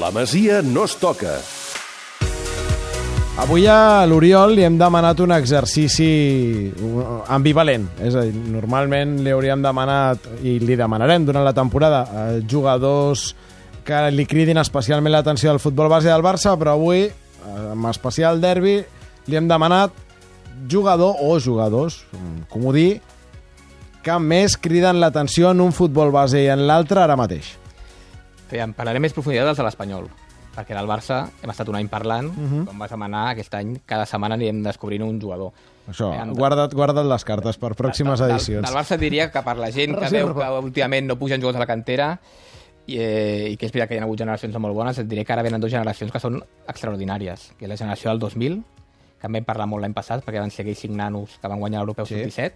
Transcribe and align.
La 0.00 0.10
Masia 0.10 0.60
no 0.60 0.84
es 0.84 0.96
toca. 1.00 1.38
Avui 3.40 3.66
a 3.68 4.04
l'Oriol 4.08 4.52
li 4.56 4.64
hem 4.66 4.76
demanat 4.80 5.20
un 5.24 5.32
exercici 5.32 6.08
ambivalent. 7.32 7.86
És 8.04 8.16
a 8.16 8.26
dir, 8.26 8.34
normalment 8.52 9.16
li 9.24 9.32
hauríem 9.32 9.64
demanat, 9.64 10.28
i 10.44 10.58
li 10.60 10.76
demanarem 10.76 11.24
durant 11.28 11.44
la 11.44 11.54
temporada, 11.56 12.04
jugadors 12.48 13.30
que 13.86 14.04
li 14.12 14.24
cridin 14.28 14.60
especialment 14.60 15.14
l'atenció 15.14 15.52
al 15.52 15.60
futbol 15.62 15.88
base 15.92 16.12
del 16.12 16.24
Barça, 16.24 16.56
però 16.60 16.76
avui, 16.76 17.06
amb 17.72 17.88
especial 17.92 18.40
derbi, 18.40 18.78
li 19.28 19.36
hem 19.38 19.48
demanat 19.48 19.92
jugador 20.68 21.20
o 21.24 21.36
jugadors, 21.40 22.02
comodí, 22.52 22.98
que 24.04 24.16
més 24.20 24.56
criden 24.56 25.00
l'atenció 25.00 25.52
en 25.52 25.60
un 25.64 25.72
futbol 25.76 26.12
base 26.12 26.42
i 26.44 26.50
en 26.52 26.66
l'altre 26.68 27.04
ara 27.04 27.16
mateix. 27.16 27.56
Bé, 28.50 28.60
en 28.62 28.72
parlaré 28.74 29.00
més 29.02 29.12
profunditat 29.12 29.46
dels 29.48 29.58
de 29.58 29.64
l'Espanyol, 29.66 30.08
perquè 30.56 30.74
del 30.76 30.86
Barça 30.88 31.24
hem 31.42 31.50
estat 31.50 31.68
un 31.68 31.76
any 31.76 31.88
parlant, 31.88 32.28
uh 32.30 32.44
-huh. 32.52 32.64
com 32.66 32.78
vas 32.78 32.90
demanar 32.90 33.30
aquest 33.32 33.54
any, 33.54 33.80
cada 33.84 34.06
setmana 34.06 34.34
anirem 34.34 34.62
descobrint 34.62 35.02
un 35.02 35.20
jugador. 35.20 35.52
Això, 35.88 36.12
Eh, 36.14 36.32
guarda't, 36.34 36.72
guarda't 36.74 37.06
les 37.08 37.24
cartes 37.24 37.56
per 37.58 37.74
pròximes 37.74 38.18
del, 38.18 38.30
edicions. 38.30 38.62
Del, 38.62 38.74
del 38.74 38.82
Barça 38.82 38.96
diria 38.98 39.30
que 39.30 39.42
per 39.42 39.56
la 39.56 39.70
gent 39.70 39.96
que 39.98 40.08
veu 40.10 40.34
que 40.34 40.48
últimament 40.64 41.06
no 41.06 41.16
pugen 41.16 41.40
jugadors 41.40 41.56
a 41.56 41.60
la 41.60 41.66
cantera 41.66 42.18
i, 42.86 42.96
eh, 42.98 43.48
i 43.50 43.56
que 43.56 43.66
és 43.66 43.72
veritat 43.72 43.88
que 43.88 43.94
hi 43.96 43.98
ha 43.98 44.02
hagut 44.04 44.18
generacions 44.18 44.56
molt 44.58 44.74
bones, 44.74 44.98
et 44.98 45.06
diré 45.08 45.24
que 45.24 45.32
ara 45.32 45.42
venen 45.42 45.60
dues 45.60 45.72
generacions 45.72 46.10
que 46.12 46.20
són 46.20 46.42
extraordinàries, 46.68 47.52
que 47.58 47.64
és 47.64 47.68
la 47.68 47.76
generació 47.76 48.10
del 48.10 48.18
2000, 48.18 48.62
que 49.20 49.26
en 49.26 49.32
vam 49.32 49.44
parlar 49.44 49.66
molt 49.66 49.82
l'any 49.82 49.94
passat, 49.94 50.24
perquè 50.24 50.40
van 50.40 50.50
ser 50.50 50.62
aquells 50.62 50.78
cinc 50.78 50.94
nanos 50.94 51.38
que 51.40 51.48
van 51.48 51.58
guanyar 51.58 51.80
l'Europeu 51.80 52.06
Sí. 52.06 52.14
sí. 52.14 52.20
17, 52.24 52.54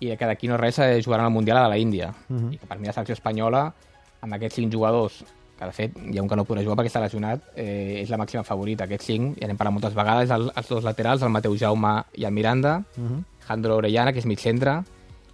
i 0.00 0.16
que 0.16 0.26
d'aquí 0.26 0.48
no 0.48 0.56
res 0.56 0.78
eh, 0.78 1.02
jugaran 1.02 1.26
al 1.26 1.32
Mundial 1.32 1.58
a 1.58 1.68
la 1.68 1.76
Índia. 1.78 2.14
Uh 2.28 2.36
-huh. 2.36 2.54
I 2.54 2.58
que 2.58 2.66
per 2.66 2.78
mi 2.78 2.86
la 2.86 2.92
selecció 2.92 3.12
espanyola, 3.14 3.74
amb 4.20 4.36
aquests 4.36 4.60
cinc 4.60 4.72
jugadors, 4.72 5.22
que 5.58 5.66
de 5.68 5.72
fet 5.76 5.96
hi 6.00 6.18
ha 6.18 6.22
un 6.22 6.28
que 6.28 6.36
no 6.38 6.46
podrà 6.48 6.62
jugar 6.64 6.78
perquè 6.78 6.88
està 6.92 7.02
lesionat, 7.02 7.42
eh, 7.54 8.00
és 8.00 8.10
la 8.12 8.18
màxima 8.20 8.42
favorita. 8.46 8.86
Aquests 8.88 9.10
cinc, 9.12 9.36
ja 9.40 9.48
n'hem 9.48 9.58
parlat 9.60 9.76
moltes 9.76 9.96
vegades, 9.96 10.32
el, 10.32 10.48
els 10.56 10.72
dos 10.72 10.86
laterals, 10.86 11.22
el 11.22 11.34
Mateu 11.34 11.56
Jaume 11.60 11.98
i 12.16 12.24
el 12.24 12.32
Miranda, 12.32 12.78
uh 12.96 13.02
-huh. 13.02 13.22
Jandro 13.46 13.76
Orellana, 13.76 14.12
que 14.12 14.20
és 14.20 14.26
mig 14.26 14.40
centre, 14.40 14.82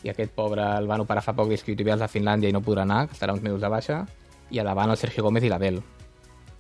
i 0.03 0.11
aquest 0.11 0.33
pobre 0.33 0.63
el 0.79 0.87
van 0.87 1.01
operar 1.01 1.23
fa 1.23 1.33
poc 1.33 1.49
d'isquiotibials 1.49 2.01
de 2.01 2.09
Finlàndia 2.09 2.49
i 2.49 2.53
no 2.53 2.63
podrà 2.63 2.83
anar, 2.83 3.07
que 3.09 3.15
estarà 3.15 3.33
uns 3.33 3.43
mesos 3.43 3.61
de 3.61 3.69
baixa, 3.69 4.07
i 4.51 4.59
a 4.59 4.65
davant 4.65 4.91
el 4.91 4.97
Sergio 4.97 5.25
Gómez 5.25 5.45
i 5.45 5.49
l'Abel. 5.49 5.83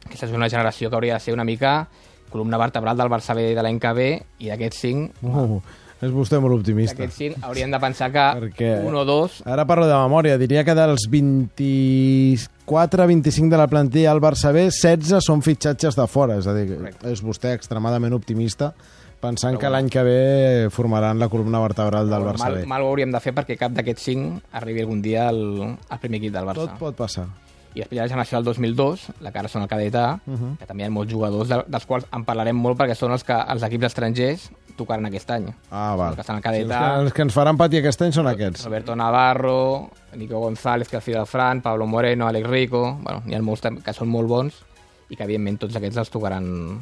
Aquesta 0.06 0.26
és 0.26 0.32
una 0.32 0.48
generació 0.48 0.88
que 0.88 0.96
hauria 0.96 1.14
de 1.14 1.20
ser 1.20 1.34
una 1.34 1.44
mica 1.44 1.88
columna 2.30 2.58
vertebral 2.58 2.96
del 2.96 3.08
Barça 3.08 3.34
B 3.34 3.54
de 3.54 3.62
l'any 3.62 3.78
que 3.78 3.92
ve, 3.92 4.22
i 4.38 4.48
d'aquests 4.48 4.80
cinc, 4.80 5.12
Uh, 5.22 5.60
és 6.00 6.10
vostè 6.12 6.38
molt 6.40 6.54
optimista. 6.58 6.94
d'aquests 6.96 7.16
cinc 7.16 7.36
haurien 7.46 7.70
de 7.72 7.78
pensar 7.80 8.10
que 8.12 8.18
Perquè- 8.40 8.84
un 8.84 8.94
o 8.94 9.04
dos 9.04 9.42
Ara 9.46 9.64
parlo 9.66 9.86
de 9.86 9.94
memòria, 9.94 10.38
diria 10.38 10.64
que 10.64 10.74
dels 10.74 11.08
24-25 11.10 13.50
de 13.50 13.56
la 13.56 13.66
plantilla 13.66 14.10
al 14.12 14.20
Barça 14.20 14.52
B, 14.52 14.70
16 14.70 15.24
són 15.24 15.42
fitxatges 15.42 15.96
de 15.96 16.06
fora, 16.06 16.36
és 16.38 16.46
a 16.46 16.54
dir, 16.54 16.76
Correcte. 16.76 17.10
és 17.12 17.22
vostè 17.22 17.52
extremadament 17.54 18.12
optimista 18.16 18.72
pensant 19.20 19.54
Però 19.56 19.60
que 19.60 19.70
l'any 19.72 19.88
que 19.88 20.02
ve 20.04 20.68
formaran 20.70 21.18
la 21.18 21.28
columna 21.32 21.58
vertebral 21.60 22.08
del 22.10 22.22
Barça 22.22 22.44
mal, 22.44 22.54
B. 22.60 22.66
mal 22.66 22.82
ho 22.82 22.86
hauríem 22.92 23.10
de 23.12 23.20
fer 23.20 23.32
perquè 23.34 23.56
cap 23.58 23.72
d'aquests 23.72 24.02
cinc 24.02 24.42
arribi 24.52 24.80
algun 24.84 25.00
dia 25.02 25.28
al, 25.30 25.40
al 25.88 25.98
primer 26.02 26.18
equip 26.20 26.32
del 26.34 26.44
Barça. 26.44 26.60
Tot 26.66 26.78
pot 26.78 26.94
passar. 26.96 27.26
I 27.76 27.82
després 27.82 27.98
hi 27.98 28.00
ha 28.00 28.06
la 28.06 28.08
generació 28.08 28.38
del 28.38 28.46
2002, 28.48 29.02
la 29.20 29.30
que 29.32 29.38
ara 29.42 29.48
són 29.52 29.62
el 29.66 29.68
cadet 29.68 29.94
A, 30.00 30.06
Uh 30.26 30.32
-huh. 30.34 30.56
que 30.58 30.66
també 30.66 30.82
hi 30.84 30.86
ha 30.86 30.90
molts 30.90 31.12
jugadors, 31.12 31.48
de, 31.48 31.62
dels 31.68 31.86
quals 31.86 32.06
en 32.10 32.24
parlarem 32.24 32.56
molt 32.56 32.78
perquè 32.78 32.94
són 32.94 33.12
els 33.12 33.22
que 33.24 33.34
els 33.34 33.62
equips 33.62 33.84
estrangers 33.84 34.50
tocaran 34.76 35.06
aquest 35.06 35.30
any. 35.30 35.46
Ah, 35.70 35.94
val. 35.96 36.08
Els 36.08 36.16
que 36.16 36.20
estan 36.22 36.36
al 36.36 36.42
Sí, 36.42 36.60
els, 36.60 36.68
que, 36.68 37.00
els 37.00 37.12
que 37.12 37.22
ens 37.22 37.34
faran 37.34 37.56
patir 37.56 37.78
aquest 37.80 38.02
any 38.02 38.12
són 38.12 38.26
aquests. 38.26 38.64
Roberto 38.64 38.96
Navarro, 38.96 39.90
Nico 40.14 40.38
González, 40.38 40.88
que 40.88 41.00
fill 41.00 41.14
del 41.14 41.26
Fran, 41.26 41.60
Pablo 41.60 41.86
Moreno, 41.86 42.26
Alex 42.26 42.48
Rico... 42.48 42.98
Bueno, 43.02 43.22
n'hi 43.26 43.34
ha 43.34 43.42
molts 43.42 43.62
que 43.84 43.92
són 43.92 44.08
molt 44.08 44.28
bons 44.28 44.54
i 45.08 45.16
que, 45.16 45.24
evidentment, 45.24 45.58
tots 45.58 45.76
aquests 45.76 45.96
els 45.96 46.10
tocaran 46.10 46.80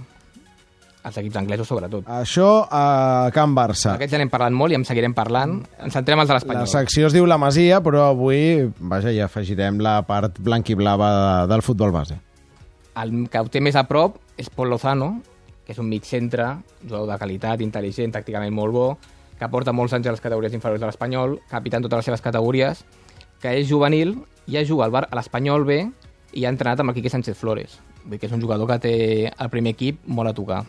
els 1.05 1.19
equips 1.21 1.37
anglesos, 1.37 1.69
sobretot. 1.69 2.07
Això 2.09 2.65
a 2.71 3.31
Can 3.35 3.55
Barça. 3.57 3.95
Aquests 3.99 4.15
ja 4.17 4.21
n'hem 4.21 4.31
parlat 4.33 4.55
molt 4.57 4.73
i 4.73 4.79
en 4.79 4.87
seguirem 4.89 5.13
parlant. 5.17 5.59
Ens 5.85 5.93
centrem 5.93 6.21
als 6.21 6.31
de 6.31 6.35
La 6.35 6.39
l'Espanyol. 6.41 6.69
secció 6.71 7.07
es 7.11 7.13
diu 7.13 7.27
La 7.27 7.39
Masia, 7.39 7.83
però 7.85 8.09
avui, 8.09 8.71
vaja, 8.79 9.13
ja 9.13 9.27
afegirem 9.29 9.81
la 9.85 9.99
part 10.09 10.41
blanc-i-blava 10.41 11.11
de, 11.15 11.53
del 11.53 11.63
futbol 11.63 11.93
base. 11.93 12.17
El 12.97 13.29
que 13.29 13.41
ho 13.41 13.49
té 13.51 13.61
més 13.61 13.77
a 13.77 13.85
prop 13.85 14.17
és 14.39 14.49
Pol 14.51 14.71
Lozano, 14.71 15.21
que 15.65 15.73
és 15.73 15.79
un 15.79 15.89
mig 15.89 16.05
centre, 16.05 16.47
jugador 16.85 17.09
de 17.13 17.19
qualitat, 17.19 17.61
intel·ligent, 17.65 18.13
tàcticament 18.15 18.53
molt 18.55 18.73
bo, 18.73 18.87
que 19.39 19.49
porta 19.51 19.73
molts 19.73 19.93
anys 19.97 20.07
a 20.07 20.15
les 20.15 20.23
categories 20.23 20.55
inferiors 20.55 20.81
de 20.81 20.87
l'Espanyol, 20.87 21.41
capità 21.51 21.81
en 21.81 21.87
totes 21.87 22.01
les 22.03 22.09
seves 22.13 22.23
categories, 22.23 22.85
que 23.43 23.53
és 23.59 23.69
juvenil, 23.69 24.17
ja 24.47 24.63
juga 24.65 24.87
al 24.87 24.93
bar 24.95 25.09
a 25.11 25.17
l'Espanyol 25.19 25.65
B 25.65 25.81
i 26.35 26.45
ha 26.45 26.53
entrenat 26.53 26.81
amb 26.81 26.93
el 26.93 26.97
Quique 26.97 27.11
Sánchez 27.11 27.37
Flores. 27.37 27.79
Vull 28.05 28.17
dir 28.17 28.21
que 28.21 28.29
és 28.29 28.33
un 28.37 28.41
jugador 28.41 28.69
que 28.69 28.79
té 28.79 28.95
el 29.33 29.51
primer 29.51 29.73
equip 29.75 30.01
molt 30.07 30.31
a 30.31 30.35
tocar. 30.37 30.63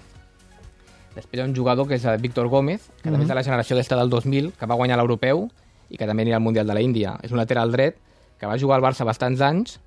Després 1.16 1.40
hi 1.40 1.44
ha 1.44 1.48
un 1.48 1.56
jugador 1.56 1.88
que 1.88 1.96
és 1.96 2.06
el 2.06 2.20
Víctor 2.22 2.50
Gómez, 2.52 2.90
que 3.02 3.10
també 3.10 3.24
és 3.24 3.32
de 3.32 3.38
la 3.38 3.44
generació 3.48 3.78
d'esta 3.78 3.96
del 3.96 4.10
2000, 4.12 4.52
que 4.60 4.68
va 4.68 4.76
guanyar 4.76 4.98
l'Europeu 5.00 5.48
i 5.90 5.98
que 5.98 6.08
també 6.10 6.26
anirà 6.26 6.42
al 6.42 6.44
Mundial 6.44 6.68
de 6.68 6.76
la 6.76 6.84
Índia. 6.84 7.16
És 7.24 7.32
un 7.32 7.40
lateral 7.40 7.72
dret 7.72 7.98
que 8.40 8.48
va 8.50 8.58
jugar 8.60 8.78
al 8.80 8.84
Barça 8.84 9.08
bastants 9.08 9.42
anys, 9.42 9.80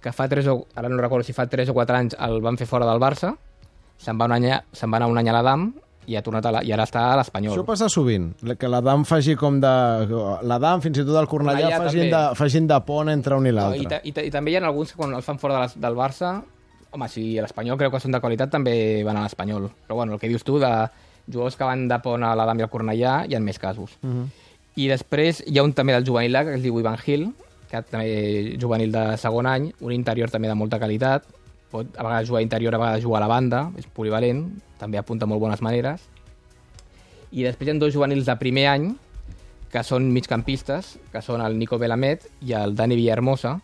que 0.00 0.12
fa 0.16 0.28
3 0.30 0.46
o, 0.48 0.56
ara 0.78 0.88
no 0.88 1.00
recordo 1.02 1.26
si 1.26 1.34
fa 1.36 1.48
3 1.50 1.72
o 1.72 1.76
4 1.76 1.96
anys 1.96 2.16
el 2.26 2.40
van 2.44 2.56
fer 2.60 2.68
fora 2.70 2.86
del 2.88 3.02
Barça, 3.02 3.34
se'n 4.00 4.16
va, 4.20 4.30
any, 4.32 4.46
se'n 4.72 4.92
va 4.92 5.00
anar 5.00 5.10
un 5.10 5.18
any 5.20 5.28
a 5.28 5.34
l'Adam 5.36 5.66
i, 6.06 6.16
ha 6.16 6.22
tornat 6.24 6.46
a 6.48 6.52
la, 6.54 6.62
i 6.64 6.72
ara 6.72 6.86
està 6.88 7.02
a 7.10 7.18
l'Espanyol. 7.20 7.52
Això 7.52 7.66
passa 7.66 7.90
sovint, 7.92 8.30
que 8.58 8.70
l'Adam 8.70 9.04
faci 9.08 9.36
com 9.38 9.58
de... 9.60 9.72
L'Adam, 10.48 10.80
fins 10.86 11.02
i 11.02 11.04
tot 11.04 11.18
el 11.20 11.28
Cornellà, 11.30 11.66
Cornellà 11.66 11.82
facin 11.84 12.14
de, 12.14 12.22
facin 12.38 12.70
de 12.70 12.78
pont 12.86 13.12
entre 13.12 13.36
un 13.36 13.50
i 13.50 13.52
No, 13.52 13.52
i, 13.52 13.58
l'altre. 13.58 13.90
ta, 13.90 14.00
i, 14.08 14.14
ta, 14.16 14.24
I 14.24 14.32
també 14.32 14.54
hi 14.54 14.56
ha 14.56 14.64
alguns 14.70 14.94
que 14.94 15.02
quan 15.02 15.12
els 15.18 15.26
fan 15.26 15.38
fora 15.42 15.58
de 15.58 15.66
les, 15.66 15.76
del 15.84 15.98
Barça, 15.98 16.32
home, 16.90 17.08
si 17.08 17.24
l'Espanyol 17.40 17.78
creu 17.78 17.90
que 17.92 18.00
són 18.02 18.14
de 18.14 18.20
qualitat, 18.22 18.50
també 18.52 19.02
van 19.06 19.18
a 19.20 19.24
l'Espanyol. 19.24 19.70
Però 19.86 19.98
bueno, 20.00 20.14
el 20.14 20.20
que 20.20 20.28
dius 20.28 20.44
tu, 20.44 20.58
de 20.58 20.70
jugadors 21.30 21.56
que 21.56 21.68
van 21.68 21.86
de 21.88 21.98
pont 22.02 22.24
a 22.26 22.34
l'Adam 22.34 22.60
i 22.60 22.66
al 22.66 22.72
Cornellà, 22.72 23.14
hi 23.28 23.36
ha 23.36 23.40
més 23.40 23.58
casos. 23.58 23.98
Uh 24.02 24.08
-huh. 24.08 24.26
I 24.76 24.88
després 24.88 25.42
hi 25.46 25.58
ha 25.58 25.62
un 25.62 25.72
també 25.72 25.92
del 25.92 26.06
juvenil 26.06 26.36
A, 26.36 26.44
que 26.44 26.54
es 26.54 26.62
diu 26.62 26.78
Ivan 26.78 26.98
Gil, 26.98 27.32
que 27.70 27.82
també 27.82 28.56
juvenil 28.60 28.92
de 28.92 29.16
segon 29.16 29.46
any, 29.46 29.72
un 29.80 29.92
interior 29.92 30.30
també 30.30 30.48
de 30.48 30.54
molta 30.54 30.78
qualitat, 30.78 31.24
pot 31.70 31.86
a 31.96 32.02
vegades 32.02 32.28
jugar 32.28 32.42
interior, 32.42 32.74
a 32.74 32.78
vegades 32.78 33.02
jugar 33.02 33.22
a 33.22 33.26
la 33.26 33.34
banda, 33.34 33.70
és 33.78 33.86
polivalent, 33.86 34.60
també 34.78 34.98
apunta 34.98 35.26
molt 35.26 35.40
bones 35.40 35.62
maneres. 35.62 36.02
I 37.30 37.44
després 37.46 37.68
hi 37.68 37.70
ha 37.70 37.78
dos 37.78 37.94
juvenils 37.94 38.26
de 38.26 38.36
primer 38.36 38.66
any, 38.68 38.96
que 39.70 39.82
són 39.86 40.08
migcampistes, 40.12 40.96
que 41.12 41.22
són 41.22 41.40
el 41.44 41.56
Nico 41.58 41.78
Belamet 41.78 42.26
i 42.42 42.56
el 42.58 42.74
Dani 42.74 42.96
Villahermosa, 42.98 43.60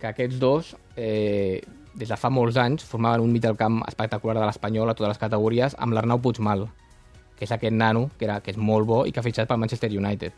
que 0.00 0.08
aquests 0.10 0.40
dos, 0.42 0.74
eh, 0.96 1.62
des 1.94 2.08
de 2.08 2.16
fa 2.16 2.30
molts 2.32 2.56
anys, 2.56 2.84
formaven 2.88 3.20
un 3.20 3.32
mig 3.32 3.42
del 3.44 3.56
camp 3.56 3.82
espectacular 3.86 4.38
de 4.38 4.46
l'Espanyol 4.46 4.90
a 4.90 4.94
totes 4.96 5.12
les 5.12 5.20
categories 5.20 5.76
amb 5.78 5.92
l'Arnau 5.92 6.20
Puigmal, 6.24 6.66
que 7.36 7.44
és 7.44 7.52
aquest 7.52 7.74
nano, 7.76 8.08
que, 8.18 8.24
era, 8.28 8.40
que 8.40 8.54
és 8.54 8.58
molt 8.58 8.88
bo 8.88 9.02
i 9.06 9.12
que 9.12 9.20
ha 9.20 9.26
fitxat 9.26 9.50
pel 9.50 9.60
Manchester 9.60 9.90
United, 9.92 10.32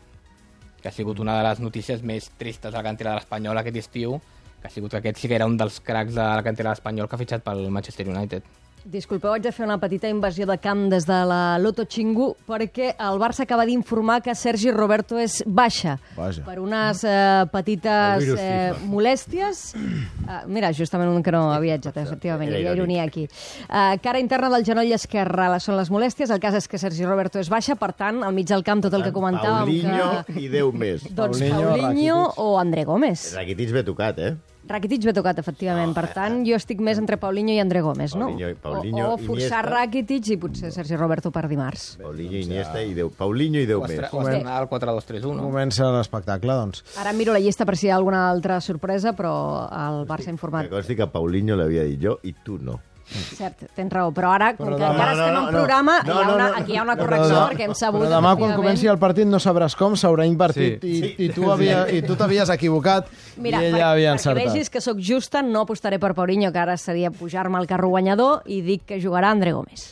que 0.81 0.89
ha 0.89 0.95
sigut 0.95 1.19
una 1.23 1.37
de 1.39 1.47
les 1.47 1.61
notícies 1.63 2.03
més 2.03 2.29
tristes 2.37 2.71
de 2.71 2.77
la 2.77 2.83
cantera 2.83 3.13
de 3.13 3.21
l'Espanyol 3.21 3.61
aquest 3.61 3.79
estiu, 3.85 4.19
que 4.61 4.67
ha 4.67 4.73
sigut 4.73 4.91
que 4.91 5.03
aquest 5.03 5.21
sí 5.21 5.31
que 5.31 5.39
era 5.39 5.47
un 5.47 5.57
dels 5.57 5.79
cracs 5.79 6.15
de 6.15 6.21
la 6.21 6.43
cantera 6.43 6.69
de 6.69 6.75
l'Espanyol 6.75 7.07
que 7.07 7.15
ha 7.15 7.23
fitxat 7.23 7.45
pel 7.45 7.67
Manchester 7.71 8.07
United. 8.09 8.43
Disculpeu, 8.85 9.31
haig 9.33 9.41
de 9.41 9.49
fer 9.49 9.63
una 9.65 9.79
petita 9.81 10.05
invasió 10.05 10.45
de 10.45 10.59
camp 10.61 10.83
des 10.91 11.07
de 11.09 11.15
la 11.25 11.57
Loto 11.57 11.87
Xingu 11.89 12.27
perquè 12.45 12.91
el 13.01 13.17
Barça 13.17 13.41
acaba 13.41 13.65
d'informar 13.65 14.19
que 14.21 14.35
Sergi 14.37 14.69
Roberto 14.69 15.17
és 15.17 15.39
baixa 15.47 15.95
Vaja. 16.13 16.43
per 16.45 16.59
unes 16.61 17.01
eh, 17.01 17.47
petites 17.49 18.21
virus 18.21 18.43
eh, 18.43 18.77
molèsties. 18.85 19.63
Uh, 19.73 20.45
mira, 20.53 20.69
justament 20.69 21.09
un 21.09 21.25
que 21.25 21.33
no 21.33 21.47
havia 21.49 21.79
viatjat, 21.79 21.97
efectivament, 22.03 22.53
hi 22.53 22.61
havia 22.61 22.77
ironia 22.77 23.09
aquí. 23.09 23.25
Uh, 23.65 23.97
cara 24.05 24.21
interna 24.21 24.53
del 24.53 24.69
genoll 24.69 24.93
esquerre 24.93 25.55
són 25.65 25.79
les 25.81 25.89
molèsties, 25.89 26.29
el 26.29 26.43
cas 26.43 26.61
és 26.61 26.69
que 26.69 26.77
Sergi 26.77 27.09
Roberto 27.09 27.41
és 27.41 27.49
baixa, 27.49 27.73
per 27.73 27.95
tant, 27.97 28.21
al 28.21 28.37
mig 28.37 28.45
del 28.53 28.61
camp 28.61 28.85
tot 28.85 28.93
el 28.93 29.09
que 29.09 29.15
comentàvem... 29.15 29.65
Paulinho 29.65 30.25
que... 30.29 30.41
i 30.45 30.51
Déu 30.53 30.69
més. 30.69 31.09
Doncs 31.09 31.41
Paulinho, 31.41 31.73
Paulinho, 31.73 32.25
o 32.37 32.59
André 32.61 32.85
Gómez. 32.85 33.31
Rakitic 33.33 33.73
ve 33.73 33.89
tocat, 33.89 34.21
eh? 34.21 34.35
Rakitic 34.67 35.03
ve 35.05 35.13
tocat, 35.13 35.37
efectivament. 35.37 35.93
Per 35.93 36.07
tant, 36.13 36.39
jo 36.47 36.55
estic 36.57 36.79
més 36.81 36.97
entre 36.97 37.17
Paulinho 37.21 37.53
i 37.53 37.59
André 37.61 37.81
Gómez, 37.85 38.15
no? 38.17 38.31
Paulinho- 38.31 38.55
Paulinho, 38.63 39.09
o, 39.11 39.13
o 39.13 39.17
forçar 39.19 39.61
Iniesta. 39.61 39.61
Rakitic 39.61 40.29
i 40.33 40.37
potser 40.41 40.71
Sergi 40.73 40.95
Roberto 40.97 41.29
per 41.31 41.47
dimarts. 41.47 41.97
Paulinho, 42.01 42.39
Iniesta 42.39 42.81
i 42.81 42.95
Déu. 42.97 43.11
Paulinho 43.11 43.59
i 43.61 43.67
Déu 43.69 43.81
més. 43.81 43.91
estre- 43.91 44.09
o 44.11 44.21
estrenar 44.23 44.61
el 44.63 44.67
4-2-3-1. 44.69 45.39
Comença 45.39 45.91
l'espectacle, 45.93 46.51
doncs. 46.53 46.83
Ara 46.97 47.13
miro 47.13 47.31
la 47.33 47.39
llista 47.39 47.63
per 47.65 47.77
si 47.77 47.85
hi 47.87 47.89
ha 47.91 47.95
alguna 47.95 48.29
altra 48.29 48.59
sorpresa, 48.59 49.13
però 49.15 49.35
el 49.69 50.07
Barça 50.07 50.23
ha 50.23 50.25
Que 50.25 50.31
informat. 50.31 50.69
consti 50.69 50.95
que 50.95 51.07
Paulinho 51.07 51.55
l'havia 51.55 51.83
dit 51.83 52.01
jo 52.01 52.19
i 52.23 52.33
tu 52.33 52.57
no. 52.57 52.79
Cert, 53.05 53.59
tens 53.75 53.91
raó, 53.93 54.09
però 54.11 54.31
ara, 54.33 54.55
com 54.57 54.65
Però 54.65 54.77
que 54.77 54.81
demà- 54.81 54.93
encara 54.95 55.11
no, 55.13 55.19
estem 55.21 55.33
no, 55.35 55.39
en 55.39 55.45
no. 55.45 55.51
programa, 55.59 55.99
No, 56.03 56.13
hi 56.13 56.17
ha 56.17 56.25
no, 56.27 56.35
una, 56.35 56.47
no. 56.49 56.55
aquí 56.57 56.71
hi 56.73 56.77
ha 56.77 56.81
una 56.83 56.95
correcció, 56.97 57.35
demà- 57.35 57.49
perquè 57.51 57.67
hem 57.67 57.75
sabut... 57.75 58.01
Però 58.01 58.09
demà, 58.15 58.35
quan 58.39 58.55
comenci 58.55 58.87
el 58.87 58.97
partit, 58.97 59.27
no 59.29 59.37
sabràs 59.39 59.75
com, 59.77 59.93
s'haurà 59.95 60.25
invertit 60.25 60.81
Sí. 60.81 61.13
i, 61.19 61.25
i, 61.25 61.29
tu 61.29 61.51
havia, 61.51 61.85
i 61.93 62.01
tu 62.01 62.15
t'havies 62.15 62.49
equivocat 62.49 63.07
Mira, 63.37 63.59
i 63.61 63.69
per, 63.69 63.75
ella 63.75 63.91
havia 63.91 64.09
perquè 64.09 64.17
encertat. 64.17 64.53
vegis 64.53 64.69
que 64.73 64.81
sóc 64.81 64.97
justa, 64.99 65.41
no 65.43 65.61
apostaré 65.61 65.99
per 65.99 66.13
Paulinho, 66.15 66.51
que 66.51 66.59
ara 66.59 66.77
seria 66.77 67.11
pujar-me 67.11 67.57
al 67.59 67.67
carro 67.67 67.89
guanyador, 67.89 68.41
i 68.47 68.61
dic 68.61 68.85
que 68.85 68.99
jugarà 68.99 69.29
André 69.29 69.53
Gómez. 69.53 69.85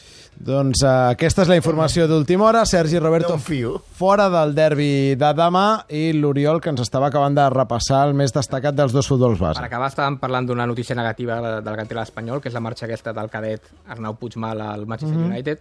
Doncs 0.44 0.81
uh, 0.84 1.13
aquesta 1.13 1.45
és 1.45 1.48
la 1.48 1.56
informació 1.56 2.04
d'última 2.10 2.44
hora. 2.50 2.66
Sergi 2.68 3.00
Roberto 3.00 3.38
No 3.38 3.78
fora 3.95 4.25
del 4.34 4.51
derbi 4.57 5.16
de 5.16 5.30
demà 5.38 5.86
i 5.88 6.10
l'Oriol, 6.18 6.60
que 6.60 6.69
ens 6.74 6.81
estava 6.84 7.07
acabant 7.07 7.38
de 7.38 7.45
repassar 7.54 8.01
el 8.10 8.13
més 8.18 8.34
destacat 8.36 8.75
dels 8.75 8.92
dos 8.92 9.07
futbols 9.07 9.40
Per 9.40 9.48
base. 9.48 9.63
acabar, 9.63 9.88
estàvem 9.94 10.18
parlant 10.19 10.45
d'una 10.50 10.66
notícia 10.68 10.95
negativa 10.95 11.40
de- 11.40 11.62
del 11.62 11.75
canter 11.80 11.98
espanyol, 12.04 12.42
que 12.42 12.50
és 12.50 12.54
la 12.54 12.60
marxa 12.60 12.86
aquesta 12.86 13.13
del 13.13 13.30
cadet 13.30 13.62
Arnau 13.88 14.16
Puigmal 14.16 14.60
al 14.62 14.86
Manchester 14.86 15.18
United. 15.18 15.60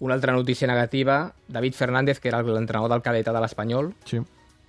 Una 0.00 0.14
altra 0.14 0.32
notícia 0.32 0.66
negativa, 0.68 1.32
David 1.48 1.74
Fernández, 1.74 2.20
que 2.20 2.28
era 2.28 2.42
l'entrenador 2.42 2.90
del 2.90 3.02
cadet 3.02 3.24
de 3.26 3.40
l'Espanyol, 3.40 3.94
Sí. 4.04 4.18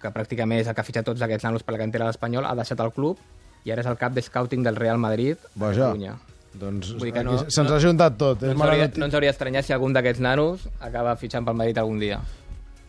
que 0.02 0.10
pràcticament 0.14 0.60
és 0.62 0.68
el 0.68 0.76
que 0.76 0.82
ha 0.82 0.84
fitxat 0.84 1.06
tots 1.06 1.22
aquests 1.22 1.44
nanos 1.44 1.64
per 1.64 1.74
la 1.74 1.80
cantera 1.80 2.06
de 2.06 2.10
l'Espanyol, 2.10 2.46
ha 2.46 2.56
deixat 2.56 2.80
el 2.80 2.92
club 2.92 3.18
i 3.66 3.72
ara 3.72 3.82
és 3.82 3.88
el 3.88 3.98
cap 3.98 4.14
de 4.14 4.22
scouting 4.22 4.64
del 4.64 4.76
Real 4.76 4.98
Madrid 4.98 5.38
a 5.44 5.50
Vaja. 5.56 5.92
Catalunya. 5.92 6.16
Doncs 6.54 6.92
Vull 6.94 7.08
dir 7.08 7.14
que 7.14 7.20
aquí 7.20 7.30
no- 7.30 7.46
se'ns 7.50 7.70
no- 7.70 7.76
ha 7.76 7.80
juntat 7.80 8.18
tot. 8.20 8.42
No 8.42 8.48
és 8.50 8.54
ens, 8.54 8.62
hauria, 8.62 8.92
no 8.98 9.06
ens 9.06 9.14
hauria 9.16 9.32
d'estranyar 9.32 9.64
si 9.64 9.74
algun 9.74 9.94
d'aquests 9.94 10.20
nanos 10.20 10.68
acaba 10.80 11.16
fitxant 11.16 11.46
pel 11.46 11.56
Madrid 11.56 11.78
algun 11.78 12.00
dia. 12.00 12.20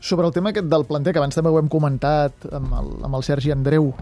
Sobre 0.01 0.27
el 0.27 0.33
tema 0.33 0.51
aquest 0.51 0.67
del 0.67 0.85
planter, 0.85 1.13
que 1.13 1.19
abans 1.21 1.35
també 1.35 1.49
ho 1.51 1.59
hem 1.61 1.69
comentat 1.69 2.33
amb 2.51 2.73
el, 2.75 2.89
amb 3.07 3.15
el 3.15 3.23
Sergi 3.23 3.53
Andreu, 3.55 3.93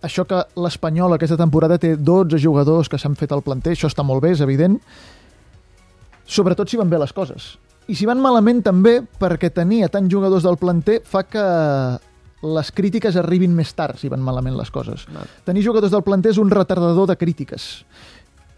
això 0.00 0.24
que 0.26 0.40
l'Espanyol 0.56 1.12
aquesta 1.18 1.36
temporada 1.36 1.76
té 1.78 1.96
12 1.96 2.38
jugadors 2.40 2.88
que 2.88 2.96
s'han 2.98 3.16
fet 3.16 3.32
al 3.32 3.42
planter, 3.42 3.74
això 3.76 3.90
està 3.90 4.02
molt 4.06 4.22
bé, 4.22 4.30
és 4.32 4.40
evident, 4.40 4.78
sobretot 6.26 6.68
si 6.70 6.76
van 6.80 6.88
bé 6.90 6.98
les 6.98 7.12
coses. 7.12 7.58
I 7.88 7.94
si 7.96 8.06
van 8.08 8.20
malament 8.20 8.62
també 8.64 9.00
perquè 9.20 9.50
tenia 9.52 9.88
tants 9.88 10.12
jugadors 10.12 10.44
del 10.44 10.58
planter 10.60 11.00
fa 11.04 11.22
que 11.24 11.44
les 12.42 12.70
crítiques 12.70 13.16
arribin 13.18 13.54
més 13.56 13.72
tard 13.74 13.98
si 13.98 14.08
van 14.12 14.20
malament 14.22 14.56
les 14.56 14.70
coses. 14.70 15.06
Tenir 15.44 15.64
jugadors 15.64 15.90
del 15.92 16.04
planter 16.06 16.30
és 16.30 16.38
un 16.38 16.50
retardador 16.52 17.08
de 17.08 17.16
crítiques 17.16 17.84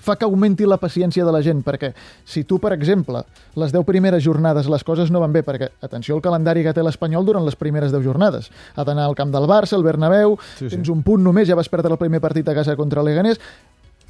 fa 0.00 0.16
que 0.16 0.24
augmenti 0.24 0.64
la 0.66 0.78
paciència 0.80 1.24
de 1.26 1.32
la 1.32 1.42
gent, 1.44 1.60
perquè 1.64 1.92
si 2.24 2.44
tu, 2.48 2.58
per 2.58 2.72
exemple, 2.72 3.22
les 3.60 3.72
10 3.72 3.84
primeres 3.84 4.22
jornades 4.24 4.66
les 4.72 4.84
coses 4.84 5.10
no 5.12 5.20
van 5.20 5.32
bé, 5.32 5.42
perquè, 5.44 5.68
atenció 5.84 6.16
al 6.16 6.22
calendari 6.24 6.62
que 6.64 6.72
té 6.72 6.82
l'Espanyol 6.82 7.26
durant 7.28 7.44
les 7.44 7.56
primeres 7.60 7.92
10 7.92 8.02
jornades. 8.04 8.50
Ha 8.76 8.84
d'anar 8.88 9.04
al 9.10 9.14
camp 9.18 9.30
del 9.34 9.44
Barça, 9.50 9.76
al 9.76 9.84
Bernabéu, 9.84 10.38
Sí, 10.56 10.68
sí. 10.68 10.76
tens 10.76 10.88
un 10.88 11.02
punt 11.04 11.22
només, 11.22 11.46
ja 11.48 11.54
vas 11.58 11.68
perdre 11.68 11.92
el 11.92 11.98
primer 12.00 12.20
partit 12.20 12.48
a 12.48 12.54
casa 12.56 12.76
contra 12.76 13.02
l'Eganés, 13.04 13.38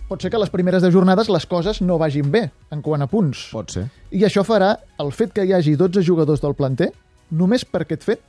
pot 0.09 0.23
ser 0.23 0.31
que 0.31 0.39
les 0.43 0.51
primeres 0.51 0.83
10 0.83 0.93
jornades 0.95 1.29
les 1.31 1.45
coses 1.47 1.81
no 1.83 1.99
vagin 1.99 2.31
bé 2.31 2.51
en 2.75 2.81
quant 2.83 3.03
a 3.03 3.07
punts. 3.07 3.49
Pot 3.53 3.71
ser. 3.71 3.85
I 4.11 4.25
això 4.27 4.43
farà 4.47 4.73
el 4.99 5.13
fet 5.15 5.33
que 5.33 5.45
hi 5.47 5.53
hagi 5.55 5.77
12 5.79 6.03
jugadors 6.07 6.41
del 6.43 6.55
planter, 6.59 6.93
només 7.31 7.65
per 7.65 7.83
aquest 7.85 8.03
fet, 8.03 8.21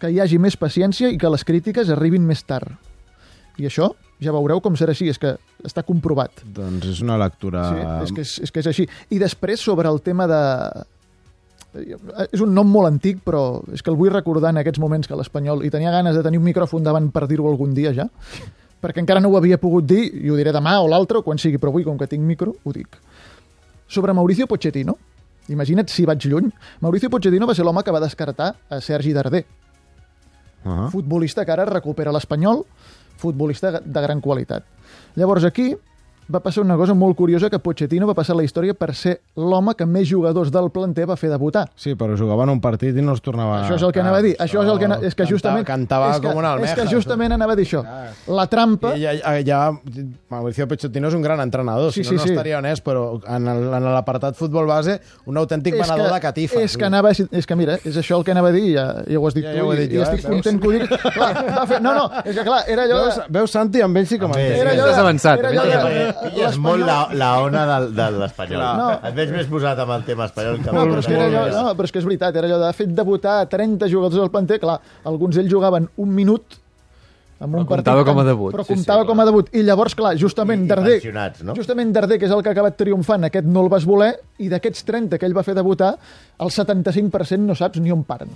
que 0.00 0.10
hi 0.12 0.20
hagi 0.20 0.38
més 0.38 0.56
paciència 0.56 1.08
i 1.08 1.16
que 1.16 1.28
les 1.32 1.44
crítiques 1.44 1.88
arribin 1.92 2.24
més 2.28 2.42
tard. 2.44 2.68
I 3.56 3.64
això 3.68 3.90
ja 4.22 4.34
veureu 4.34 4.60
com 4.64 4.76
serà 4.78 4.94
així, 4.94 5.08
és 5.12 5.20
que 5.20 5.34
està 5.66 5.84
comprovat. 5.86 6.42
Doncs 6.56 6.88
és 6.94 7.00
una 7.04 7.18
lectura... 7.20 7.64
Sí, 7.68 7.86
és, 8.06 8.12
que 8.16 8.24
és, 8.24 8.34
és 8.46 8.52
que 8.54 8.62
és 8.62 8.68
així. 8.72 8.86
I 9.12 9.20
després, 9.22 9.62
sobre 9.62 9.90
el 9.92 10.00
tema 10.04 10.28
de... 10.30 10.42
És 12.32 12.40
un 12.40 12.54
nom 12.56 12.68
molt 12.72 12.88
antic, 12.88 13.18
però 13.24 13.60
és 13.76 13.84
que 13.84 13.92
el 13.92 13.98
vull 14.00 14.12
recordar 14.14 14.54
en 14.54 14.62
aquests 14.62 14.80
moments 14.80 15.08
que 15.10 15.18
l'Espanyol... 15.18 15.66
I 15.66 15.72
tenia 15.72 15.92
ganes 15.92 16.16
de 16.16 16.22
tenir 16.24 16.40
un 16.40 16.46
micròfon 16.48 16.86
davant 16.86 17.10
per 17.12 17.26
dir-ho 17.28 17.48
algun 17.50 17.74
dia 17.76 17.92
ja, 17.96 18.08
perquè 18.80 19.02
encara 19.02 19.20
no 19.20 19.32
ho 19.32 19.36
havia 19.36 19.60
pogut 19.60 19.84
dir, 19.88 20.06
i 20.22 20.32
ho 20.32 20.38
diré 20.38 20.54
demà 20.56 20.78
o 20.80 20.88
l'altre, 20.88 21.20
o 21.20 21.26
quan 21.26 21.40
sigui, 21.40 21.60
però 21.60 21.74
avui, 21.74 21.84
com 21.84 21.98
que 22.00 22.08
tinc 22.08 22.24
micro, 22.24 22.56
ho 22.64 22.72
dic. 22.72 22.96
Sobre 23.92 24.16
Mauricio 24.16 24.48
Pochettino, 24.48 24.96
imagina't 25.52 25.92
si 25.92 26.06
vaig 26.08 26.24
lluny, 26.24 26.48
Mauricio 26.80 27.12
Pochettino 27.12 27.46
va 27.46 27.54
ser 27.54 27.66
l'home 27.66 27.84
que 27.84 27.94
va 27.94 28.02
descartar 28.02 28.54
a 28.70 28.80
Sergi 28.80 29.12
Darder, 29.12 29.44
Uh 30.66 30.72
-huh. 30.72 30.90
futbolista 30.90 31.44
que 31.44 31.52
ara 31.52 31.64
recupera 31.64 32.12
l'Espanyol, 32.12 32.64
futbolista 33.16 33.80
de 33.80 34.00
gran 34.02 34.20
qualitat. 34.20 34.64
Llavors 35.14 35.44
aquí 35.44 35.76
va 36.32 36.40
passar 36.42 36.62
una 36.64 36.76
cosa 36.76 36.94
molt 36.94 37.16
curiosa 37.16 37.48
que 37.50 37.58
Pochettino 37.62 38.06
va 38.08 38.14
passar 38.14 38.36
la 38.36 38.44
història 38.44 38.74
per 38.74 38.94
ser 38.94 39.20
l'home 39.36 39.74
que 39.78 39.86
més 39.86 40.08
jugadors 40.08 40.50
del 40.52 40.70
planter 40.74 41.06
va 41.08 41.16
fer 41.16 41.30
debutar. 41.30 41.66
Sí, 41.78 41.94
però 41.94 42.16
jugaven 42.18 42.50
un 42.50 42.60
partit 42.60 42.96
i 42.96 43.02
no 43.04 43.14
es 43.14 43.22
tornava... 43.22 43.60
això 43.64 43.76
és 43.76 43.84
el 43.86 43.92
que 43.94 44.02
anava 44.02 44.18
a 44.18 44.24
dir. 44.24 44.34
Això 44.42 44.62
és 44.64 44.70
el 44.72 44.80
que... 44.80 44.90
És 45.06 45.14
que 45.14 45.26
justament... 45.30 45.66
Cantava, 45.66 46.10
és 46.14 46.20
que, 46.20 46.28
com 46.28 46.40
una 46.40 46.52
almeja. 46.56 46.74
És 46.74 46.80
que 46.80 46.94
justament 46.94 47.36
anava 47.36 47.54
a 47.54 47.58
dir 47.58 47.66
això. 47.68 47.82
La 48.34 48.46
trampa... 48.50 48.94
I 48.96 49.04
ja, 49.06 49.34
ja, 49.46 49.60
Mauricio 50.32 50.66
Pochettino 50.70 51.08
és 51.12 51.16
un 51.18 51.22
gran 51.22 51.40
entrenador, 51.44 51.92
Sí, 51.94 52.02
si 52.04 52.14
no, 52.14 52.22
sí, 52.22 52.32
no 52.32 52.34
estaria 52.34 52.58
honest, 52.58 52.84
però 52.86 53.06
en 53.30 53.46
l'apartat 53.86 54.36
futbol 54.38 54.66
base, 54.68 54.98
un 55.30 55.38
autèntic 55.38 55.76
és 55.78 55.84
venedor 55.86 56.08
que, 56.10 56.14
de 56.14 56.20
catifes. 56.26 56.64
És 56.72 56.76
que 56.76 56.88
anava... 56.88 57.12
És 57.14 57.46
que 57.46 57.56
mira, 57.58 57.78
és 57.86 57.96
això 58.02 58.18
el 58.18 58.26
que 58.26 58.34
anava 58.34 58.50
a 58.50 58.56
dir 58.56 58.64
i 58.72 58.74
ja, 58.74 58.86
ja 59.06 59.20
ho 59.20 59.26
has 59.28 59.36
dit 59.36 59.44
Ja- 59.46 59.52
tu 59.54 59.60
ja 59.60 59.64
ho 59.66 59.72
he 59.72 59.78
dit 59.84 59.92
i, 59.94 59.98
jo, 59.98 60.02
i 60.02 60.02
eh? 60.02 60.08
estic 60.10 60.26
Veus? 60.26 60.34
content 60.34 60.60
que 60.60 60.68
ho 60.68 60.74
diguis. 60.74 61.06
Clar, 61.16 61.30
va 61.54 61.66
fer... 61.70 61.80
No, 61.84 61.94
no, 61.94 62.06
és 62.24 62.34
que 62.34 62.44
clar, 62.46 62.62
era 62.72 62.86
allò... 62.88 63.00
Veus, 63.04 63.20
De... 63.20 63.26
veus 63.38 63.54
Santi, 63.54 63.82
amb 63.84 64.00
ell 64.02 64.08
sí 64.10 64.18
que 64.18 64.30
m'entén. 64.30 64.60
Era 64.64 64.74
allò 64.74 64.86
Estàs 64.90 65.02
avançat, 65.04 65.44
Era 65.44 65.52
allò 65.54 66.15
pilles 66.22 66.56
molt 66.62 66.84
la, 66.86 66.98
la 67.12 67.30
ona 67.44 67.64
del, 67.70 67.88
de 67.96 68.06
l'espanyol. 68.20 68.62
No. 68.80 68.90
Et 69.08 69.14
veig 69.16 69.32
més 69.34 69.46
posat 69.50 69.78
amb 69.84 69.94
el 69.96 70.04
tema 70.08 70.26
espanyol 70.30 70.60
que 70.62 70.72
No, 70.72 70.80
amb 70.84 70.92
però 70.92 70.98
és, 71.02 71.06
que 71.06 71.14
era 71.18 71.26
allò, 71.30 71.46
no, 71.62 71.74
però 71.78 71.84
és 71.90 71.92
que 71.96 71.98
és 72.02 72.06
veritat, 72.08 72.36
era 72.36 72.46
allò 72.50 72.60
de 72.66 72.72
fet 72.76 72.94
debutar 72.94 73.40
a 73.42 73.48
30 73.50 73.88
jugadors 73.92 74.22
al 74.22 74.30
planter, 74.34 74.60
clar, 74.62 74.78
alguns 75.04 75.36
d'ells 75.36 75.50
jugaven 75.52 75.88
un 75.96 76.14
minut 76.14 76.62
amb 77.38 77.52
un 77.52 77.66
Però 77.66 77.68
comptava 77.68 77.98
partit 78.00 78.08
com 78.14 78.18
a 78.18 78.24
debut, 78.24 78.52
Però 78.54 78.64
sí, 78.64 78.68
sí, 78.70 78.74
comptava 78.78 79.02
clar. 79.02 79.08
com 79.10 79.20
a 79.20 79.24
debut. 79.28 79.48
I 79.52 79.62
llavors, 79.66 79.94
clar, 79.94 80.14
justament 80.16 80.62
I- 80.62 80.64
i 80.64 80.68
Darder, 80.70 80.94
pensionats, 81.00 81.42
no? 81.44 81.54
justament 81.58 81.92
Darder, 81.92 82.16
que 82.18 82.24
és 82.24 82.32
el 82.32 82.40
que 82.42 82.48
ha 82.48 82.52
acabat 82.56 82.78
triomfant, 82.80 83.24
aquest 83.28 83.44
no 83.44 83.60
el 83.60 83.68
vas 83.68 83.84
voler, 83.84 84.14
i 84.38 84.48
d'aquests 84.48 84.86
30 84.88 85.18
que 85.20 85.26
ell 85.28 85.36
va 85.36 85.42
fer 85.44 85.52
debutar, 85.54 85.90
el 86.40 86.48
75% 86.48 87.44
no 87.44 87.54
saps 87.54 87.78
ni 87.84 87.92
on 87.92 88.04
paren. 88.08 88.30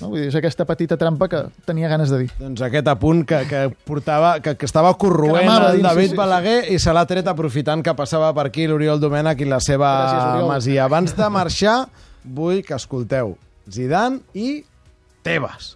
No? 0.00 0.10
Vull 0.12 0.22
dir, 0.22 0.28
és 0.30 0.36
aquesta 0.38 0.66
petita 0.68 0.98
trampa 1.00 1.28
que 1.30 1.42
tenia 1.68 1.90
ganes 1.90 2.12
de 2.12 2.22
dir. 2.22 2.28
Doncs 2.38 2.62
aquest 2.68 2.88
apunt 2.92 3.24
que, 3.28 3.42
que 3.50 3.64
portava, 3.88 4.36
que, 4.44 4.54
que 4.60 4.68
estava 4.68 4.92
corroent 5.00 5.42
Cremava 5.42 5.72
el 5.74 5.82
David 5.84 6.12
sí, 6.12 6.14
sí. 6.14 6.20
Balaguer 6.20 6.56
i 6.74 6.78
se 6.82 6.94
l'ha 6.94 7.04
tret 7.10 7.28
aprofitant 7.30 7.82
que 7.84 7.94
passava 7.98 8.30
per 8.36 8.48
aquí 8.48 8.68
l'Oriol 8.70 9.02
Domènech 9.02 9.42
i 9.44 9.50
la 9.50 9.60
seva 9.64 9.90
Gràcies, 10.04 10.48
masia. 10.52 10.86
Abans 10.86 11.16
de 11.18 11.30
marxar, 11.34 11.78
vull 12.24 12.62
que 12.66 12.76
escolteu 12.78 13.36
Zidane 13.68 14.22
i 14.38 14.50
Tebas. 15.26 15.66